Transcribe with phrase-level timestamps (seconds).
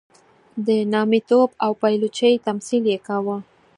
[0.65, 3.37] د نامیتوب او پایلوچۍ تمثیل یې کاوه.